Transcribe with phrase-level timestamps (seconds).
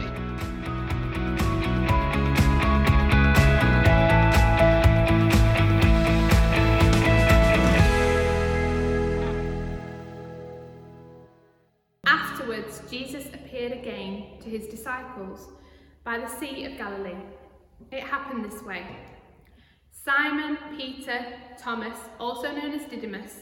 [12.05, 15.47] Afterwards, Jesus appeared again to his disciples
[16.03, 17.17] by the Sea of Galilee.
[17.91, 18.85] It happened this way.
[20.05, 21.25] Simon, Peter,
[21.59, 23.41] Thomas, also known as Didymus,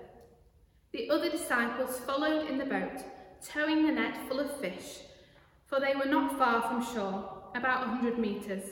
[0.93, 3.03] The other disciples followed in the boat,
[3.41, 4.99] towing the net full of fish,
[5.65, 8.71] for they were not far from shore, about a hundred metres.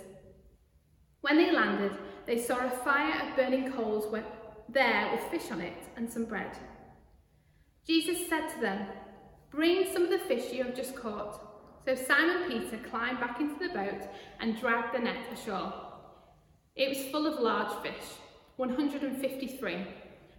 [1.21, 1.93] When they landed,
[2.25, 4.13] they saw a fire of burning coals
[4.67, 6.57] there with fish on it and some bread.
[7.87, 8.85] Jesus said to them,
[9.49, 11.41] Bring some of the fish you have just caught.
[11.85, 14.07] So Simon Peter climbed back into the boat
[14.39, 15.73] and dragged the net ashore.
[16.75, 18.05] It was full of large fish,
[18.57, 19.87] 153,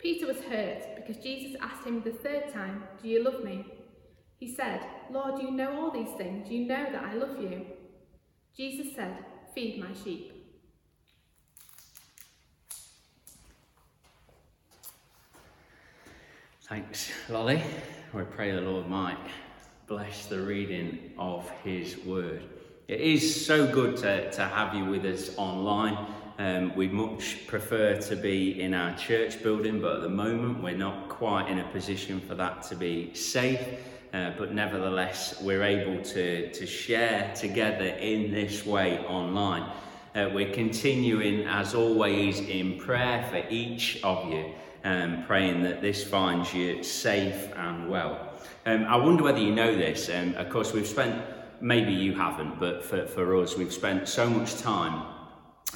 [0.00, 3.64] Peter was hurt because Jesus asked him the third time, Do you love me?
[4.38, 4.80] He said,
[5.10, 6.50] Lord, you know all these things.
[6.50, 7.66] You know that I love you.
[8.56, 9.24] Jesus said,
[9.54, 10.32] Feed my sheep.
[16.62, 17.62] Thanks, Lolly.
[18.14, 19.18] We pray the Lord might
[19.86, 22.44] bless the reading of His Word.
[22.88, 25.98] It is so good to, to have you with us online.
[26.40, 30.74] Um, we'd much prefer to be in our church building, but at the moment we're
[30.74, 33.60] not quite in a position for that to be safe.
[34.14, 39.70] Uh, but nevertheless, we're able to, to share together in this way online.
[40.14, 46.02] Uh, we're continuing, as always, in prayer for each of you, um, praying that this
[46.02, 48.32] finds you safe and well.
[48.64, 50.08] Um, I wonder whether you know this.
[50.08, 51.22] Um, of course, we've spent,
[51.60, 55.19] maybe you haven't, but for, for us, we've spent so much time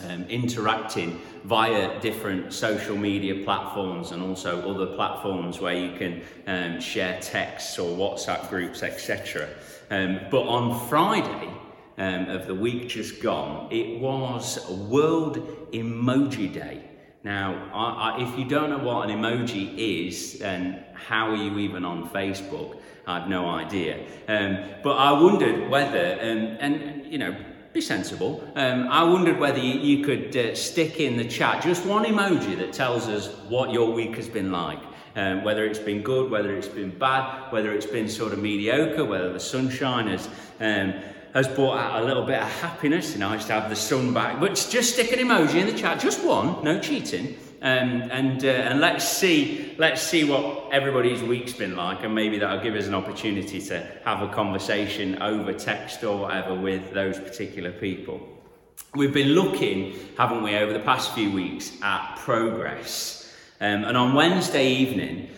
[0.02, 6.80] um, interacting via different social media platforms and also other platforms where you can um,
[6.80, 9.48] share texts or WhatsApp groups, etc.
[9.90, 11.50] Um, but on Friday
[11.98, 16.82] um, of the week just gone, it was World Emoji Day.
[17.22, 21.58] Now, I, I, if you don't know what an emoji is, then how are you
[21.58, 22.78] even on Facebook?
[23.06, 23.98] I have no idea.
[24.28, 27.34] Um, but I wondered whether, um, and you know,
[27.74, 28.40] be sensible.
[28.54, 32.56] Um, I wondered whether you, you could uh, stick in the chat just one emoji
[32.58, 34.78] that tells us what your week has been like.
[35.16, 39.04] Um, whether it's been good, whether it's been bad, whether it's been sort of mediocre,
[39.04, 40.28] whether the sunshine has
[40.60, 40.94] um,
[41.34, 43.16] has brought out a little bit of happiness.
[43.16, 44.38] Nice to have the sun back.
[44.38, 47.36] But just stick an emoji in the chat, just one, no cheating.
[47.64, 52.38] Um, and uh, and let's see let's see what everybody's week's been like, and maybe
[52.38, 57.18] that'll give us an opportunity to have a conversation over text or whatever with those
[57.18, 58.20] particular people.
[58.94, 63.34] We've been looking, haven't we, over the past few weeks at progress.
[63.60, 65.30] Um, and on Wednesday evening,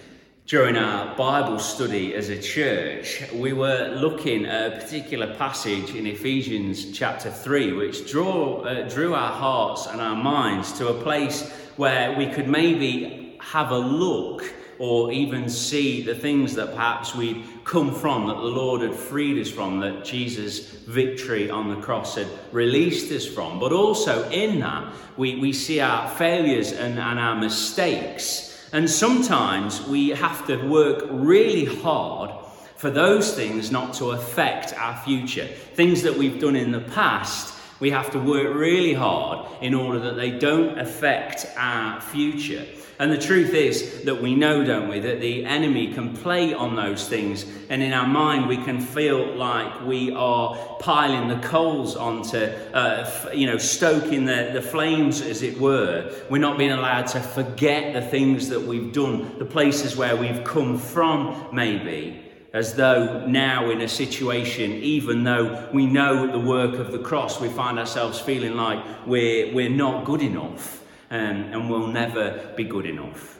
[0.46, 6.06] During our Bible study as a church, we were looking at a particular passage in
[6.06, 11.52] Ephesians chapter 3, which draw, uh, drew our hearts and our minds to a place
[11.76, 14.42] where we could maybe have a look
[14.78, 19.40] or even see the things that perhaps we'd come from, that the Lord had freed
[19.40, 23.58] us from, that Jesus' victory on the cross had released us from.
[23.58, 28.68] But also in that, we, we see our failures and, and our mistakes.
[28.72, 32.30] And sometimes we have to work really hard
[32.76, 35.46] for those things not to affect our future.
[35.46, 39.98] Things that we've done in the past we have to work really hard in order
[40.00, 42.64] that they don't affect our future.
[42.98, 46.76] And the truth is that we know, don't we, that the enemy can play on
[46.76, 47.44] those things.
[47.68, 53.30] And in our mind, we can feel like we are piling the coals onto, uh,
[53.34, 56.10] you know, stoking the, the flames, as it were.
[56.30, 60.42] We're not being allowed to forget the things that we've done, the places where we've
[60.44, 62.25] come from, maybe
[62.56, 67.38] as though now in a situation, even though we know the work of the cross,
[67.38, 71.18] we find ourselves feeling like we're, we're not good enough um,
[71.52, 73.38] and we'll never be good enough.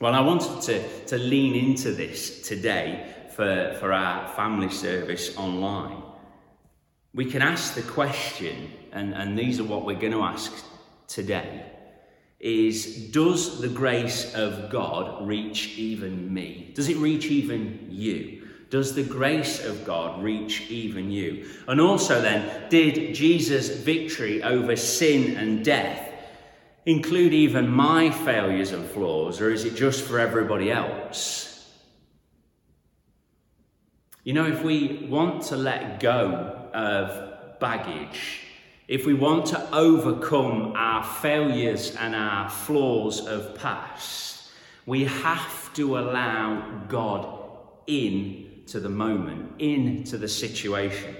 [0.00, 6.02] Well, I wanted to, to lean into this today for, for our family service online.
[7.14, 10.52] We can ask the question, and, and these are what we're going to ask
[11.06, 11.77] today
[12.40, 16.70] is does the grace of God reach even me?
[16.74, 18.46] Does it reach even you?
[18.70, 21.48] Does the grace of God reach even you?
[21.66, 26.12] And also, then, did Jesus' victory over sin and death
[26.84, 31.48] include even my failures and flaws, or is it just for everybody else?
[34.22, 38.42] You know, if we want to let go of baggage,
[38.88, 44.50] if we want to overcome our failures and our flaws of past,
[44.86, 47.38] we have to allow God
[47.86, 51.14] in to the moment, into the situation.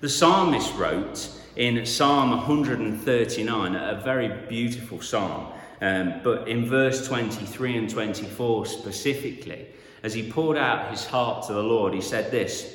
[0.00, 7.76] The psalmist wrote in Psalm 139, a very beautiful psalm, um, but in verse 23
[7.76, 9.66] and 24 specifically,
[10.04, 12.72] as he poured out his heart to the Lord, he said this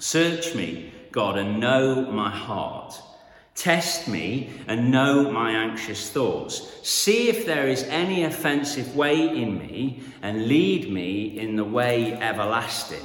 [0.00, 3.00] Search me, God, and know my heart.
[3.56, 6.70] Test me and know my anxious thoughts.
[6.82, 12.12] See if there is any offensive way in me and lead me in the way
[12.12, 13.04] everlasting.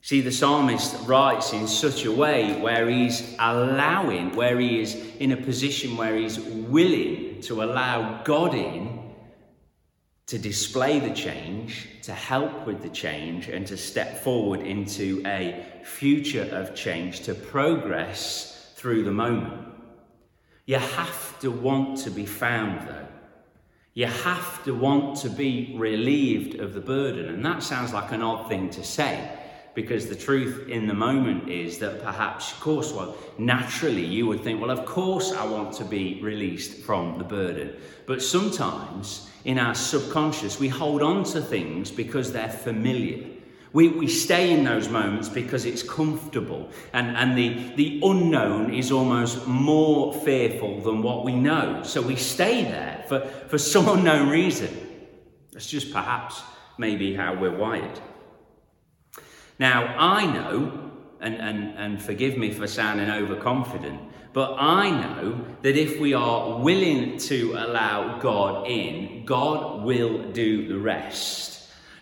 [0.00, 5.32] See, the psalmist writes in such a way where he's allowing, where he is in
[5.32, 8.98] a position where he's willing to allow God in
[10.24, 15.66] to display the change, to help with the change, and to step forward into a
[15.84, 19.68] future of change, to progress through the moment.
[20.64, 23.06] You have to want to be found, though.
[23.92, 27.28] You have to want to be relieved of the burden.
[27.28, 29.36] And that sounds like an odd thing to say
[29.74, 34.40] because the truth in the moment is that perhaps, of course, well, naturally you would
[34.40, 37.76] think, well, of course I want to be released from the burden.
[38.06, 43.29] But sometimes in our subconscious, we hold on to things because they're familiar.
[43.72, 48.90] We, we stay in those moments because it's comfortable, and, and the, the unknown is
[48.90, 51.82] almost more fearful than what we know.
[51.84, 54.76] So we stay there for, for some unknown reason.
[55.52, 56.42] That's just perhaps
[56.78, 58.00] maybe how we're wired.
[59.60, 64.00] Now, I know, and, and, and forgive me for sounding overconfident,
[64.32, 70.66] but I know that if we are willing to allow God in, God will do
[70.66, 71.59] the rest.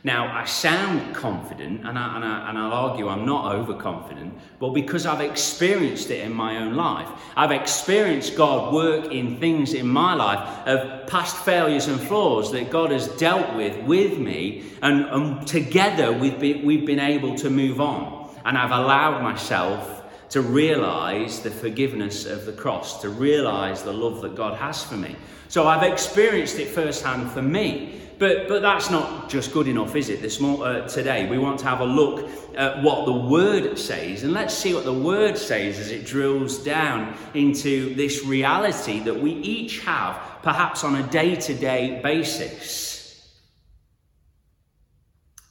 [0.09, 4.71] Now, I sound confident, and, I, and, I, and I'll argue I'm not overconfident, but
[4.71, 7.07] because I've experienced it in my own life.
[7.37, 12.71] I've experienced God work in things in my life of past failures and flaws that
[12.71, 17.51] God has dealt with with me, and, and together we've been, we've been able to
[17.51, 18.35] move on.
[18.47, 19.98] And I've allowed myself
[20.31, 24.97] to realize the forgiveness of the cross, to realize the love that God has for
[24.97, 25.17] me.
[25.49, 27.99] So I've experienced it firsthand for me.
[28.19, 30.21] But, but that's not just good enough, is it?
[30.21, 34.25] This more, uh, today, we want to have a look at what the Word says,
[34.25, 39.15] and let's see what the Word says as it drills down into this reality that
[39.15, 43.39] we each have, perhaps on a day to day basis.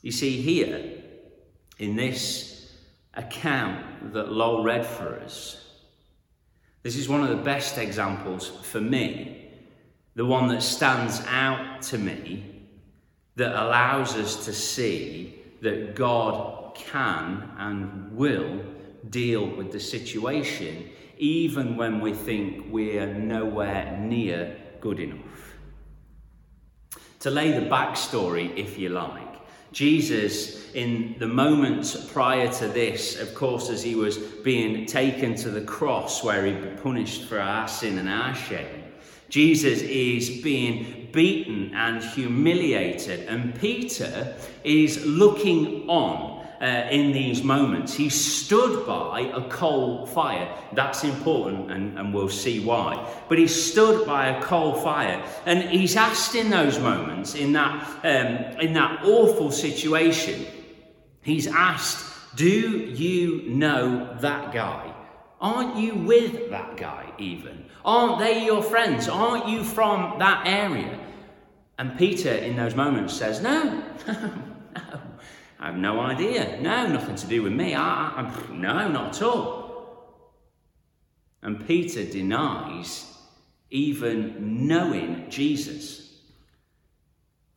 [0.01, 1.03] You see, here,
[1.79, 2.56] in this
[3.17, 5.63] account that Lowell read for us,
[6.83, 9.49] this is one of the best examples for me,
[10.15, 12.61] the one that stands out to me
[13.35, 18.63] that allows us to see that God can and will
[19.09, 25.55] deal with the situation, even when we think we're nowhere near good enough.
[27.21, 29.26] To lay the backstory, if you like,
[29.77, 35.51] Jesus, in the moments prior to this, of course, as he was being taken to
[35.51, 38.85] the cross where he'd be punished for our sin and our shame,
[39.29, 47.93] Jesus is being beaten and humiliated, and Peter is looking on uh, in these moments.
[47.93, 50.53] He stood by a coal fire.
[50.73, 53.07] That's important, and, and we'll see why.
[53.29, 57.87] But he stood by a coal fire, and he's asked in those moments, in that,
[58.03, 60.45] um, in that awful situation,
[61.21, 64.93] he's asked, Do you know that guy?
[65.39, 67.65] Aren't you with that guy, even?
[67.85, 69.07] Aren't they your friends?
[69.07, 70.99] Aren't you from that area?
[71.77, 73.63] And Peter, in those moments, says, No,
[74.07, 74.31] no,
[74.75, 75.01] no.
[75.59, 76.59] I have no idea.
[76.61, 77.73] No, nothing to do with me.
[77.73, 79.67] I, I, no, not at all.
[81.41, 83.13] And Peter denies
[83.69, 86.21] even knowing Jesus.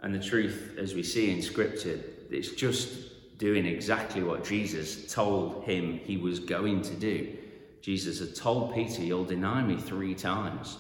[0.01, 5.65] And the truth, as we see in Scripture, it's just doing exactly what Jesus told
[5.65, 7.37] him he was going to do.
[7.81, 10.79] Jesus had told Peter, You'll deny me three times.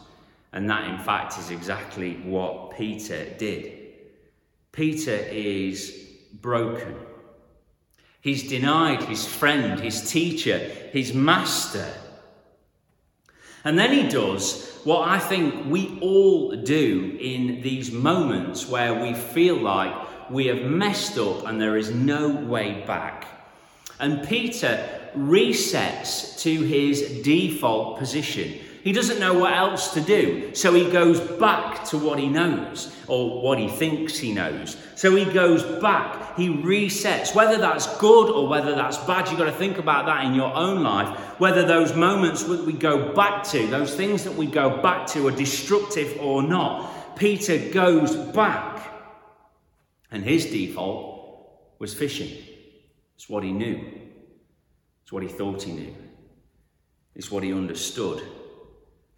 [0.52, 3.78] And that, in fact, is exactly what Peter did.
[4.72, 6.08] Peter is
[6.40, 6.94] broken.
[8.20, 10.58] He's denied his friend, his teacher,
[10.92, 11.86] his master.
[13.64, 19.14] And then he does what I think we all do in these moments where we
[19.14, 23.26] feel like we have messed up and there is no way back.
[23.98, 28.58] And Peter resets to his default position.
[28.82, 32.96] He doesn't know what else to do, so he goes back to what he knows
[33.08, 34.76] or what he thinks he knows.
[34.94, 37.34] So he goes back, he resets.
[37.34, 40.54] Whether that's good or whether that's bad, you've got to think about that in your
[40.54, 41.08] own life.
[41.38, 45.28] Whether those moments that we go back to, those things that we go back to,
[45.28, 47.16] are destructive or not.
[47.16, 48.90] Peter goes back,
[50.10, 52.44] and his default was fishing.
[53.16, 53.84] It's what he knew,
[55.02, 55.94] it's what he thought he knew,
[57.14, 58.22] it's what he understood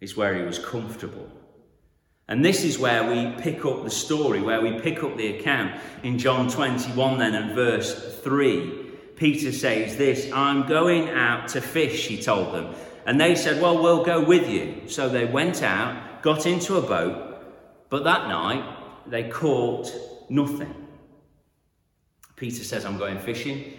[0.03, 1.29] is where he was comfortable.
[2.27, 5.79] And this is where we pick up the story, where we pick up the account
[6.03, 8.81] in John 21, then, and verse 3.
[9.15, 12.75] Peter says this I'm going out to fish, he told them.
[13.05, 14.87] And they said, Well, we'll go with you.
[14.87, 17.43] So they went out, got into a boat,
[17.89, 18.65] but that night
[19.07, 19.93] they caught
[20.29, 20.73] nothing.
[22.35, 23.73] Peter says, I'm going fishing.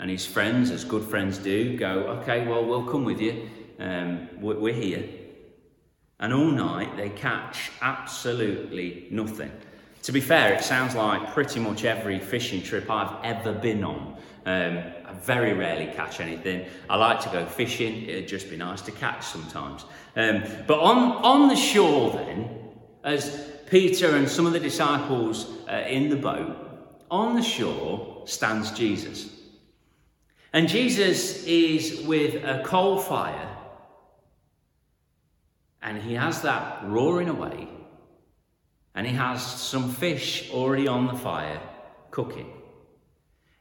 [0.00, 3.50] And his friends, as good friends do, go, Okay, well, we'll come with you.
[3.80, 5.04] Um, we're here.
[6.20, 9.52] And all night they catch absolutely nothing.
[10.02, 14.16] To be fair, it sounds like pretty much every fishing trip I've ever been on.
[14.46, 16.66] Um, I very rarely catch anything.
[16.88, 19.84] I like to go fishing, it'd just be nice to catch sometimes.
[20.16, 22.48] Um, but on, on the shore, then,
[23.04, 26.56] as Peter and some of the disciples uh, in the boat,
[27.10, 29.30] on the shore stands Jesus.
[30.52, 33.57] And Jesus is with a coal fire
[35.88, 37.66] and he has that roaring away,
[38.94, 41.58] and he has some fish already on the fire
[42.10, 42.52] cooking.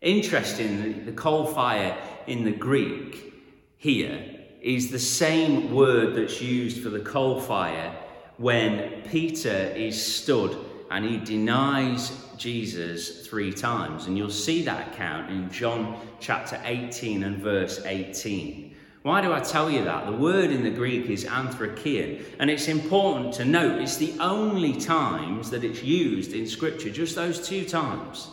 [0.02, 3.34] Interestingly, the coal fire in the Greek
[3.78, 4.22] here
[4.62, 7.96] is the same word that's used for the coal fire
[8.36, 10.58] when Peter is stood
[10.92, 14.08] and he denies Jesus three times.
[14.08, 18.76] And you'll see that account in John chapter 18 and verse 18.
[19.08, 20.06] Why do I tell you that?
[20.06, 24.74] The word in the Greek is anthrakion, and it's important to note it's the only
[24.74, 28.28] times that it's used in Scripture, just those two times.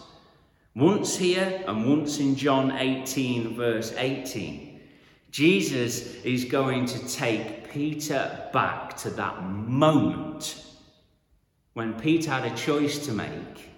[0.74, 4.80] Once here and once in John 18, verse 18.
[5.30, 10.60] Jesus is going to take Peter back to that moment
[11.74, 13.70] when Peter had a choice to make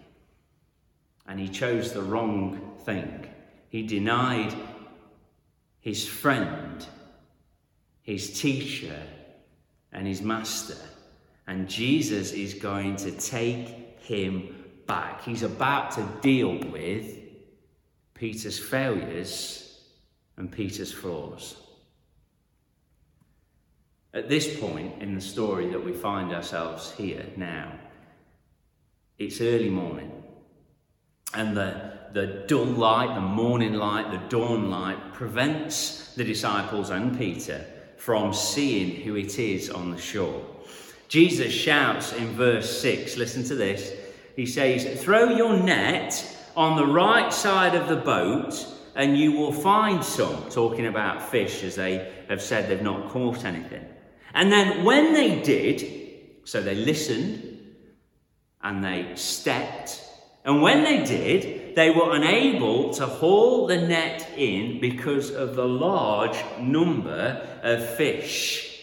[1.27, 3.27] and he chose the wrong thing.
[3.69, 4.55] He denied
[5.87, 6.85] his friend,
[8.03, 9.01] his teacher,
[9.93, 10.75] and his master.
[11.47, 15.23] And Jesus is going to take him back.
[15.23, 17.17] He's about to deal with
[18.15, 19.81] Peter's failures
[20.37, 21.55] and Peter's flaws.
[24.13, 27.79] At this point in the story that we find ourselves here now,
[29.21, 30.11] it's early morning,
[31.33, 37.19] and the the dull light, the morning light, the dawn light prevents the disciples and
[37.19, 37.65] Peter
[37.97, 40.45] from seeing who it is on the shore.
[41.09, 43.93] Jesus shouts in verse 6, listen to this.
[44.35, 49.53] He says, Throw your net on the right side of the boat and you will
[49.53, 53.85] find some, talking about fish as they have said they've not caught anything.
[54.35, 55.87] And then when they did,
[56.45, 57.75] so they listened
[58.63, 60.03] and they stepped.
[60.45, 65.69] And when they did, they were unable to haul the net in because of the
[65.69, 68.81] large number of fish.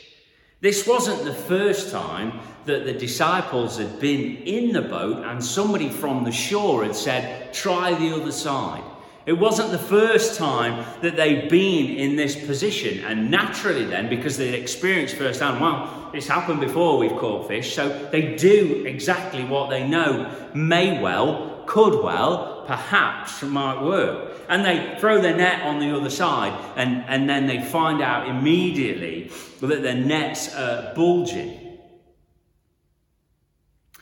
[0.62, 5.90] This wasn't the first time that the disciples had been in the boat and somebody
[5.90, 8.84] from the shore had said, Try the other side.
[9.26, 14.38] It wasn't the first time that they'd been in this position, and naturally, then, because
[14.38, 19.72] they'd experienced firsthand, well, it's happened before we've caught fish, so they do exactly what
[19.72, 24.34] they know may well, could well, perhaps might work.
[24.50, 28.27] And they throw their net on the other side, and, and then they find out
[28.27, 31.79] immediately that their nets are bulging.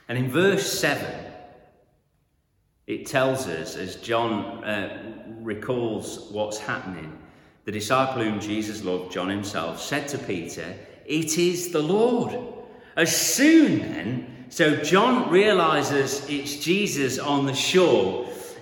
[0.07, 1.05] And in verse 7,
[2.87, 7.17] it tells us, as John uh, recalls what's happening,
[7.63, 10.75] the disciple whom Jesus loved, John himself, said to Peter,
[11.05, 12.37] It is the Lord.
[12.97, 18.20] As soon then, so John realizes it's Jesus on the shore,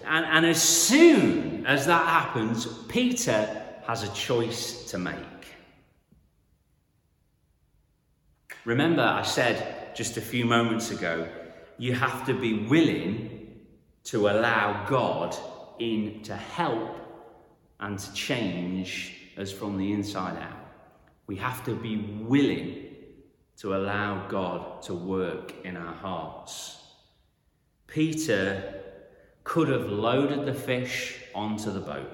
[0.10, 5.16] and, and as soon as that happens, Peter has a choice to make.
[8.66, 11.28] Remember, I said just a few moments ago,
[11.78, 13.62] you have to be willing
[14.06, 15.38] to allow God
[15.78, 16.98] in to help
[17.80, 20.66] and to change us from the inside out.
[21.28, 21.98] We have to be
[22.28, 22.88] willing
[23.58, 26.82] to allow God to work in our hearts.
[27.88, 28.79] Peter
[29.50, 32.08] could have loaded the fish onto the boat.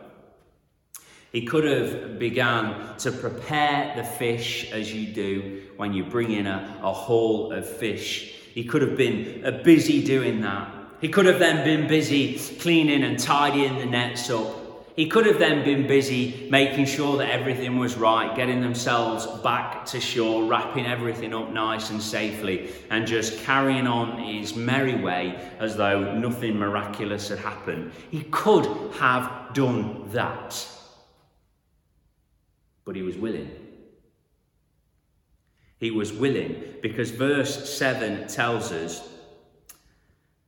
[1.33, 6.47] He could have begun to prepare the fish as you do when you bring in
[6.47, 8.35] a, a haul of fish.
[8.53, 10.73] He could have been uh, busy doing that.
[11.01, 14.64] He could have then been busy cleaning and tidying the nets up.
[14.95, 19.85] He could have then been busy making sure that everything was right, getting themselves back
[19.87, 25.37] to shore, wrapping everything up nice and safely, and just carrying on his merry way
[25.59, 27.91] as though nothing miraculous had happened.
[28.09, 30.65] He could have done that.
[32.85, 33.51] But he was willing.
[35.77, 39.05] He was willing because verse 7 tells us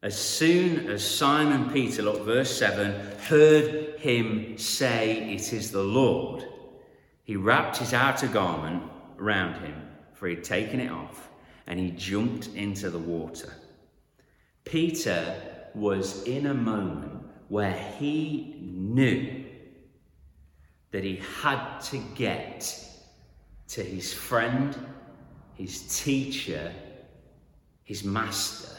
[0.03, 6.45] as soon as Simon Peter, look, verse 7, heard him say, It is the Lord,
[7.23, 8.83] he wrapped his outer garment
[9.19, 9.75] around him,
[10.13, 11.29] for he'd taken it off,
[11.67, 13.53] and he jumped into the water.
[14.63, 15.35] Peter
[15.73, 19.45] was in a moment where he knew
[20.91, 22.73] that he had to get
[23.67, 24.77] to his friend,
[25.55, 26.71] his teacher,
[27.83, 28.77] his master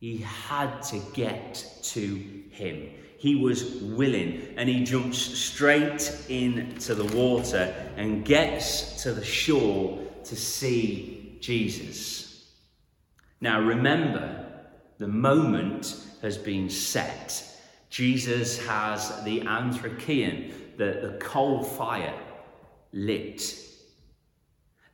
[0.00, 2.16] he had to get to
[2.50, 2.88] him.
[3.20, 10.02] He was willing and he jumps straight into the water and gets to the shore
[10.24, 12.48] to see Jesus.
[13.40, 14.46] Now remember,
[14.98, 17.44] the moment has been set.
[17.90, 22.18] Jesus has the anthrakion, the, the coal fire,
[22.92, 23.54] lit.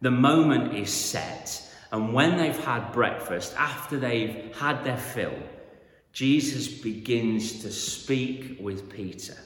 [0.01, 1.63] The moment is set
[1.93, 5.35] and when they've had breakfast, after they've had their fill,
[6.17, 9.37] Jesus begins to speak with Peter.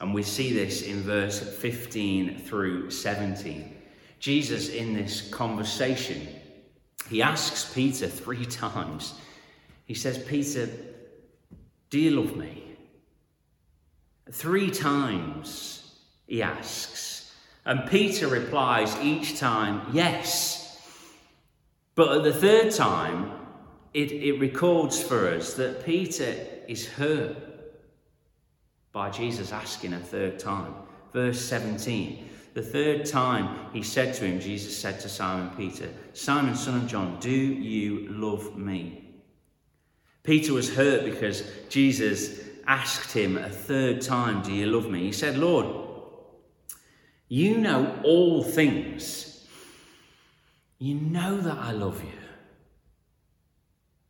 [0.00, 3.72] And we see this in verse 15 through 17.
[4.18, 6.26] Jesus, in this conversation,
[7.08, 9.14] he asks Peter three times.
[9.84, 10.68] He says, Peter,
[11.90, 12.64] do you love me?
[14.32, 15.94] Three times
[16.26, 17.32] he asks.
[17.64, 20.76] And Peter replies each time, Yes.
[21.94, 23.43] But at the third time,
[23.94, 26.34] it, it records for us that Peter
[26.66, 27.36] is hurt
[28.92, 30.74] by Jesus asking a third time.
[31.12, 32.28] Verse 17.
[32.54, 36.86] The third time he said to him, Jesus said to Simon Peter, Simon, son of
[36.86, 39.04] John, do you love me?
[40.22, 45.02] Peter was hurt because Jesus asked him a third time, Do you love me?
[45.04, 45.66] He said, Lord,
[47.28, 49.46] you know all things.
[50.78, 52.23] You know that I love you.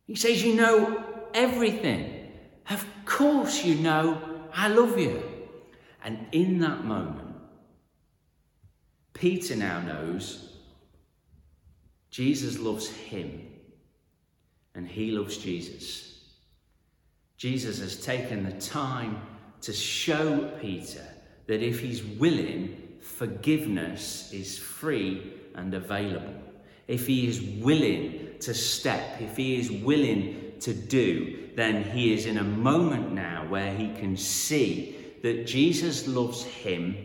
[0.07, 2.31] He says, You know everything.
[2.69, 4.21] Of course, you know
[4.53, 5.23] I love you.
[6.03, 7.35] And in that moment,
[9.13, 10.57] Peter now knows
[12.09, 13.47] Jesus loves him
[14.75, 16.23] and he loves Jesus.
[17.37, 19.21] Jesus has taken the time
[19.61, 21.05] to show Peter
[21.47, 26.33] that if he's willing, forgiveness is free and available
[26.87, 32.25] if he is willing to step, if he is willing to do, then he is
[32.25, 36.95] in a moment now where he can see that Jesus loves him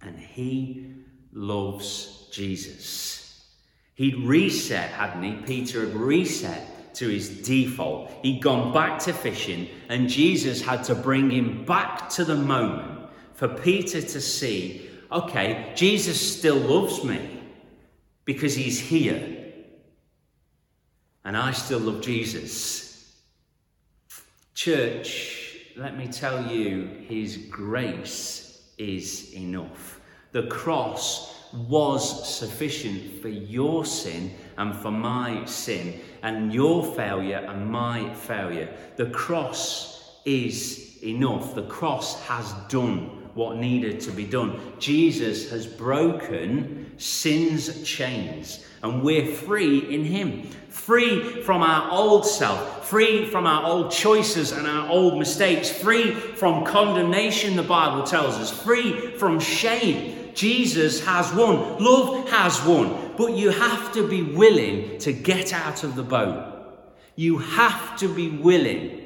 [0.00, 0.94] and he
[1.32, 3.46] loves Jesus.
[3.94, 5.32] He'd reset, hadn't he?
[5.46, 8.10] Peter had reset to his default.
[8.22, 13.08] He'd gone back to fishing, and Jesus had to bring him back to the moment
[13.34, 17.40] for Peter to see okay, Jesus still loves me
[18.24, 19.45] because he's here,
[21.26, 23.12] and I still love Jesus.
[24.54, 30.00] Church, let me tell you, his grace is enough.
[30.30, 37.68] The cross was sufficient for your sin and for my sin, and your failure and
[37.68, 38.72] my failure.
[38.94, 41.56] The cross is enough.
[41.56, 44.58] The cross has done what needed to be done.
[44.78, 50.44] Jesus has broken sin's chains, and we're free in Him.
[50.70, 56.12] Free from our old self, free from our old choices and our old mistakes, free
[56.12, 60.32] from condemnation, the Bible tells us, free from shame.
[60.34, 61.82] Jesus has won.
[61.82, 63.14] Love has won.
[63.16, 66.52] But you have to be willing to get out of the boat.
[67.16, 69.02] You have to be willing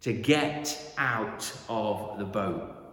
[0.00, 2.85] to get out of the boat.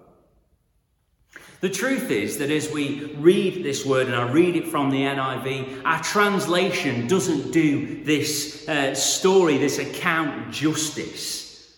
[1.63, 5.03] The truth is that as we read this word, and I read it from the
[5.03, 11.73] NIV, our translation doesn't do this uh, story, this account justice.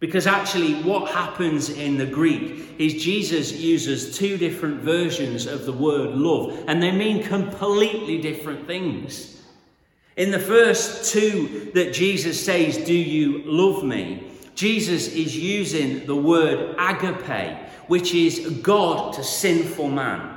[0.00, 5.74] Because actually, what happens in the Greek is Jesus uses two different versions of the
[5.74, 9.42] word love, and they mean completely different things.
[10.16, 14.31] In the first two that Jesus says, Do you love me?
[14.54, 20.36] Jesus is using the word agape, which is God to sinful man.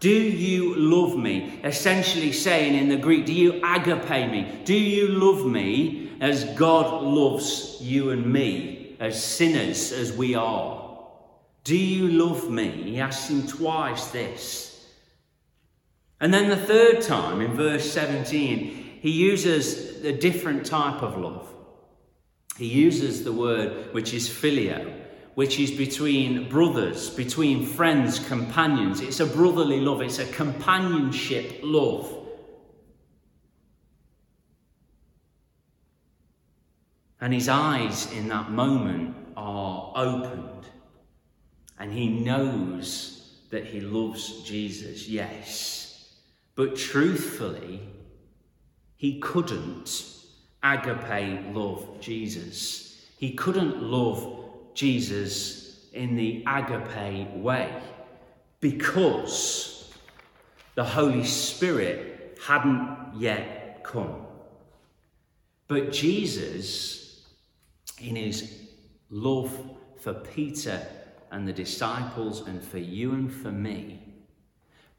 [0.00, 1.60] Do you love me?
[1.62, 4.60] Essentially saying in the Greek, do you agape me?
[4.64, 10.82] Do you love me as God loves you and me, as sinners as we are?
[11.64, 12.68] Do you love me?
[12.68, 14.88] He asks him twice this.
[16.20, 21.48] And then the third time, in verse 17, he uses a different type of love.
[22.58, 25.02] He uses the word which is phileo,
[25.34, 29.00] which is between brothers, between friends, companions.
[29.00, 32.18] It's a brotherly love, it's a companionship love.
[37.20, 40.66] And his eyes in that moment are opened,
[41.78, 46.18] and he knows that he loves Jesus, yes.
[46.56, 47.80] But truthfully,
[48.96, 50.11] he couldn't
[50.62, 53.06] agape love Jesus.
[53.18, 54.44] He couldn't love
[54.74, 57.72] Jesus in the agape way
[58.60, 59.92] because
[60.74, 64.26] the Holy Spirit hadn't yet come.
[65.68, 67.22] But Jesus,
[68.00, 68.60] in his
[69.10, 69.52] love
[70.00, 70.86] for Peter
[71.30, 74.00] and the disciples and for you and for me,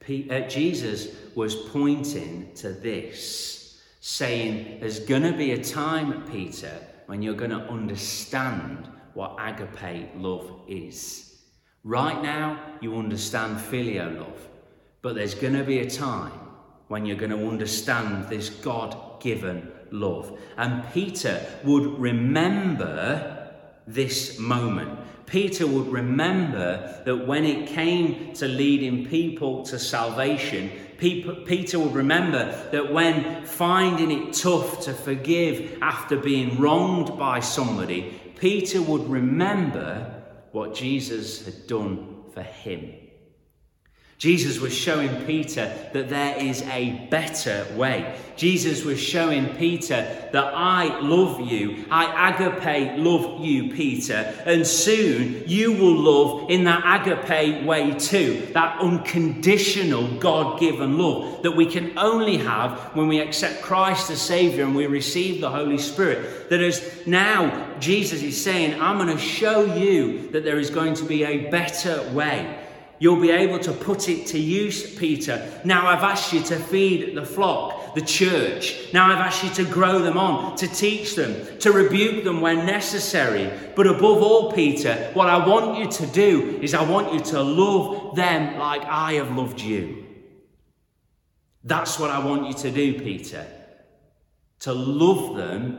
[0.09, 3.62] uh, Jesus was pointing to this,
[4.05, 6.73] saying, There's going to be a time, Peter,
[7.05, 11.39] when you're going to understand what agape love is.
[11.85, 14.47] Right now, you understand filial love,
[15.01, 16.37] but there's going to be a time
[16.89, 20.37] when you're going to understand this God given love.
[20.57, 23.42] And Peter would remember
[23.87, 24.99] this moment.
[25.25, 32.69] Peter would remember that when it came to leading people to salvation, Peter would remember
[32.71, 40.21] that when finding it tough to forgive after being wronged by somebody, Peter would remember
[40.51, 42.93] what Jesus had done for him.
[44.23, 48.17] Jesus was showing Peter that there is a better way.
[48.37, 49.97] Jesus was showing Peter
[50.31, 51.83] that I love you.
[51.91, 54.33] I agape love you, Peter.
[54.45, 58.47] And soon you will love in that agape way too.
[58.53, 64.21] That unconditional God given love that we can only have when we accept Christ as
[64.21, 66.49] Savior and we receive the Holy Spirit.
[66.49, 70.93] That is now Jesus is saying, I'm going to show you that there is going
[70.93, 72.62] to be a better way.
[73.03, 75.45] You'll be able to put it to use, Peter.
[75.65, 78.93] Now I've asked you to feed the flock, the church.
[78.93, 82.65] Now I've asked you to grow them on, to teach them, to rebuke them when
[82.65, 83.51] necessary.
[83.75, 87.43] But above all, Peter, what I want you to do is I want you to
[87.43, 90.05] love them like I have loved you.
[91.65, 93.45] That's what I want you to do, Peter.
[94.61, 95.77] To love them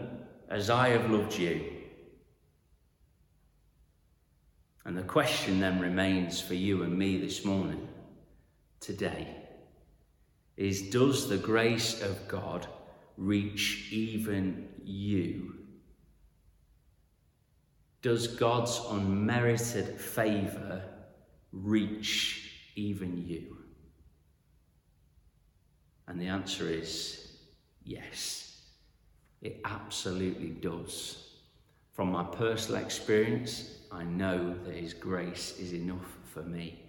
[0.50, 1.73] as I have loved you.
[4.84, 7.88] And the question then remains for you and me this morning,
[8.80, 9.28] today,
[10.56, 12.66] is does the grace of God
[13.16, 15.54] reach even you?
[18.02, 20.82] Does God's unmerited favour
[21.52, 23.56] reach even you?
[26.06, 27.38] And the answer is
[27.82, 28.60] yes,
[29.44, 31.28] It absolutely does.
[31.92, 36.80] From my personal experience, I know that His grace is enough for me.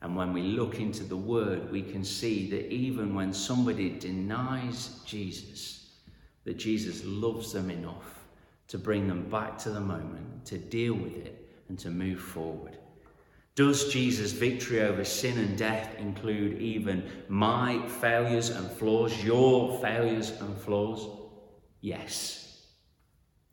[0.00, 5.00] And when we look into the Word, we can see that even when somebody denies
[5.04, 5.96] Jesus,
[6.44, 8.26] that Jesus loves them enough
[8.68, 12.78] to bring them back to the moment, to deal with it, and to move forward.
[13.54, 20.30] Does Jesus' victory over sin and death include even my failures and flaws, your failures
[20.40, 21.08] and flaws?
[21.80, 22.66] Yes.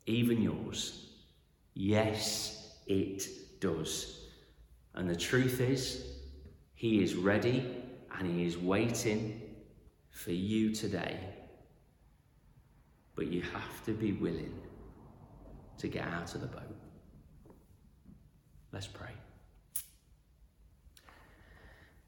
[0.06, 1.08] Even yours.
[1.72, 4.26] Yes, it does.
[4.94, 6.04] And the truth is,
[6.74, 7.82] He is ready
[8.18, 9.40] and He is waiting
[10.10, 11.18] for you today.
[13.16, 14.54] But you have to be willing
[15.78, 16.76] to get out of the boat.
[18.72, 19.10] Let's pray.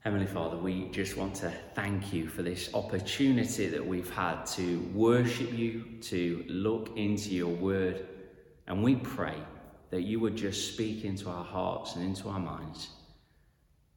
[0.00, 4.78] Heavenly Father, we just want to thank you for this opportunity that we've had to
[4.94, 8.06] worship you, to look into your word.
[8.68, 9.34] And we pray
[9.90, 12.90] that you would just speak into our hearts and into our minds.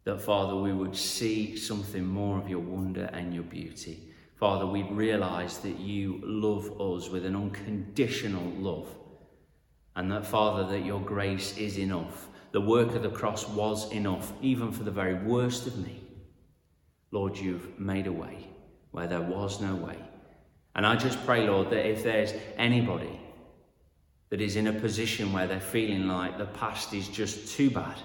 [0.04, 4.14] That, Father, we would see something more of your wonder and your beauty.
[4.40, 8.88] Father, we realize that you love us with an unconditional love.
[9.96, 14.34] And that, Father, that your grace is enough the work of the cross was enough,
[14.42, 16.02] even for the very worst of me.
[17.12, 18.48] Lord, you've made a way
[18.92, 19.98] where there was no way.
[20.76, 23.20] And I just pray, Lord, that if there's anybody
[24.30, 27.98] that is in a position where they're feeling like the past is just too bad,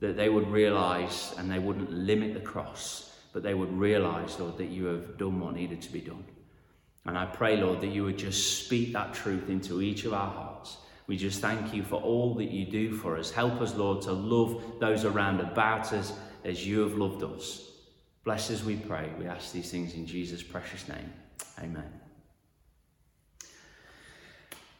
[0.00, 4.56] that they would realize and they wouldn't limit the cross, but they would realize, Lord,
[4.58, 6.24] that you have done what needed to be done.
[7.06, 10.30] And I pray, Lord, that you would just speak that truth into each of our
[10.30, 10.76] hearts
[11.10, 13.32] we just thank you for all that you do for us.
[13.32, 16.12] Help us, Lord, to love those around about us
[16.44, 17.68] as you have loved us.
[18.22, 19.10] Bless us, we pray.
[19.18, 21.12] We ask these things in Jesus' precious name.
[21.58, 21.99] Amen.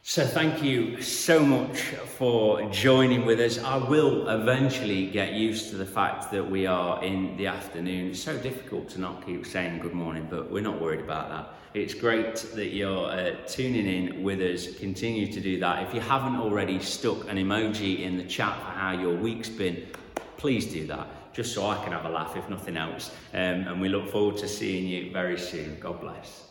[0.03, 3.59] So, thank you so much for joining with us.
[3.59, 8.09] I will eventually get used to the fact that we are in the afternoon.
[8.09, 11.53] It's so difficult to not keep saying good morning, but we're not worried about that.
[11.79, 14.75] It's great that you're uh, tuning in with us.
[14.75, 15.87] Continue to do that.
[15.87, 19.85] If you haven't already stuck an emoji in the chat for how your week's been,
[20.35, 23.11] please do that, just so I can have a laugh, if nothing else.
[23.35, 25.79] Um, and we look forward to seeing you very soon.
[25.79, 26.50] God bless.